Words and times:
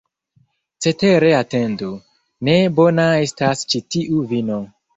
Cetere 0.85 1.29
atendu, 1.41 1.91
ne 2.49 2.57
bona 2.81 3.07
estas 3.29 3.65
ĉi 3.71 3.85
tiu 3.97 4.27
vino! 4.37 4.63